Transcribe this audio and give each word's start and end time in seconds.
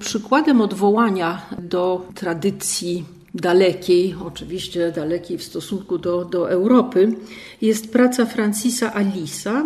Przykładem 0.00 0.60
odwołania 0.60 1.46
do 1.58 2.06
tradycji 2.14 3.04
dalekiej, 3.34 4.14
oczywiście 4.24 4.92
dalekiej 4.92 5.38
w 5.38 5.44
stosunku 5.44 5.98
do, 5.98 6.24
do 6.24 6.50
Europy, 6.50 7.16
jest 7.60 7.92
praca 7.92 8.26
Francisa 8.26 8.94
Alisa, 8.94 9.64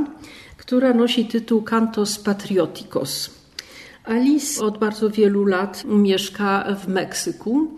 która 0.56 0.94
nosi 0.94 1.24
tytuł 1.24 1.62
Cantos 1.62 2.18
Patrioticos. 2.18 3.30
Alice 4.04 4.64
od 4.64 4.78
bardzo 4.78 5.10
wielu 5.10 5.44
lat 5.44 5.84
mieszka 5.84 6.76
w 6.80 6.88
Meksyku 6.88 7.68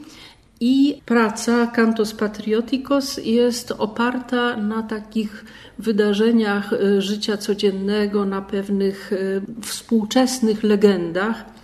i 0.61 1.01
praca 1.07 1.67
Cantos 1.67 2.15
Patrioticos 2.15 3.21
jest 3.25 3.73
oparta 3.79 4.57
na 4.57 4.83
takich 4.83 5.45
wydarzeniach 5.79 6.71
życia 6.99 7.37
codziennego, 7.37 8.25
na 8.25 8.43
pewnych 8.43 9.13
e, 9.13 9.17
współczesnych 9.63 10.63
legendach 10.63 11.60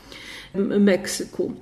Meksyku. 0.56 1.52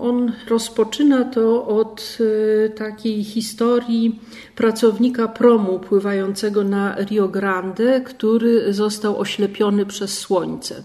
On 0.00 0.32
rozpoczyna 0.48 1.24
to 1.24 1.66
od 1.66 2.18
e, 2.20 2.68
takiej 2.68 3.24
historii 3.24 4.20
pracownika 4.56 5.28
promu 5.28 5.78
pływającego 5.78 6.64
na 6.64 6.96
Rio 7.04 7.28
Grande, 7.28 8.00
który 8.00 8.72
został 8.72 9.18
oślepiony 9.18 9.86
przez 9.86 10.18
słońce. 10.18 10.82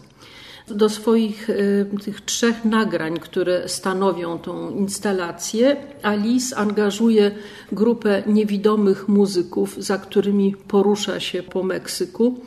Do 0.67 0.89
swoich 0.89 1.49
e, 1.49 1.55
tych 2.03 2.21
trzech 2.21 2.65
nagrań, 2.65 3.19
które 3.19 3.69
stanowią 3.69 4.39
tą 4.39 4.69
instalację, 4.69 5.75
Alice 6.03 6.57
angażuje 6.57 7.31
grupę 7.71 8.23
niewidomych 8.27 9.07
muzyków, 9.07 9.83
za 9.83 9.97
którymi 9.97 10.55
porusza 10.67 11.19
się 11.19 11.43
po 11.43 11.63
Meksyku. 11.63 12.39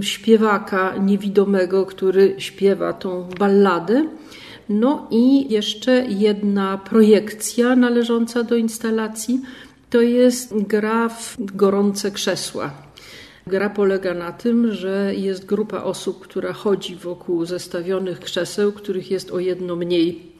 Śpiewaka 0.00 0.96
niewidomego, 0.96 1.86
który 1.86 2.34
śpiewa 2.38 2.92
tą 2.92 3.28
balladę 3.38 4.06
no 4.68 5.08
i 5.10 5.52
jeszcze 5.52 5.92
jedna 6.08 6.78
projekcja 6.78 7.76
należąca 7.76 8.42
do 8.42 8.56
instalacji 8.56 9.40
to 9.90 10.00
jest 10.00 10.54
gra 10.54 11.08
w 11.08 11.36
gorące 11.38 12.10
krzesła. 12.10 12.85
Gra 13.46 13.70
polega 13.70 14.14
na 14.14 14.32
tym, 14.32 14.72
że 14.72 15.12
jest 15.16 15.46
grupa 15.46 15.82
osób, 15.82 16.20
która 16.20 16.52
chodzi 16.52 16.96
wokół 16.96 17.44
zestawionych 17.44 18.20
krzeseł, 18.20 18.72
których 18.72 19.10
jest 19.10 19.30
o 19.30 19.38
jedno 19.38 19.76
mniej 19.76 20.32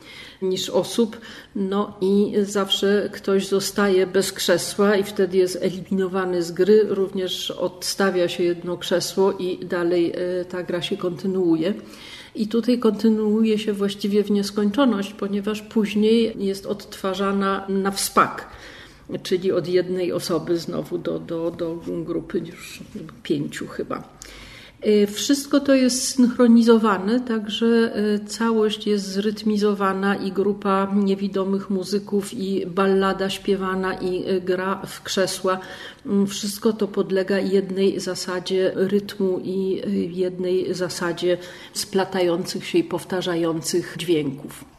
niż 0.42 0.70
osób, 0.70 1.20
no 1.56 1.96
i 2.00 2.32
zawsze 2.42 3.10
ktoś 3.12 3.48
zostaje 3.48 4.06
bez 4.06 4.32
krzesła 4.32 4.96
i 4.96 5.04
wtedy 5.04 5.36
jest 5.36 5.58
eliminowany 5.62 6.42
z 6.42 6.52
gry, 6.52 6.82
również 6.88 7.50
odstawia 7.50 8.28
się 8.28 8.42
jedno 8.42 8.76
krzesło 8.76 9.32
i 9.32 9.58
dalej 9.58 10.12
e, 10.14 10.44
ta 10.44 10.62
gra 10.62 10.82
się 10.82 10.96
kontynuuje. 10.96 11.74
I 12.34 12.48
tutaj 12.48 12.78
kontynuuje 12.78 13.58
się 13.58 13.72
właściwie 13.72 14.24
w 14.24 14.30
nieskończoność, 14.30 15.12
ponieważ 15.12 15.62
później 15.62 16.34
jest 16.38 16.66
odtwarzana 16.66 17.66
na 17.68 17.90
wspak, 17.90 18.48
czyli 19.22 19.52
od 19.52 19.68
jednej 19.68 20.12
osoby 20.12 20.58
znowu 20.58 20.98
do, 20.98 21.18
do, 21.18 21.50
do 21.50 21.76
grupy 22.04 22.38
już 22.38 22.82
pięciu 23.22 23.66
chyba. 23.66 24.16
Y, 24.86 25.06
wszystko 25.06 25.60
to 25.60 25.74
jest 25.74 26.08
synchronizowane, 26.08 27.20
także 27.20 27.66
y, 27.66 28.24
całość 28.26 28.86
jest 28.86 29.06
zrytmizowana 29.06 30.16
i 30.16 30.32
grupa 30.32 30.92
niewidomych 30.94 31.70
muzyków, 31.70 32.34
i 32.34 32.66
ballada 32.66 33.30
śpiewana, 33.30 33.94
i 33.94 34.30
y, 34.30 34.40
gra 34.40 34.82
w 34.86 35.02
krzesła. 35.02 35.58
Mm, 36.06 36.26
wszystko 36.26 36.72
to 36.72 36.88
podlega 36.88 37.38
jednej 37.38 38.00
zasadzie 38.00 38.72
rytmu 38.74 39.40
i 39.44 39.82
jednej 40.16 40.74
zasadzie 40.74 41.38
splatających 41.72 42.66
się 42.66 42.78
i 42.78 42.84
powtarzających 42.84 43.94
dźwięków. 43.98 44.75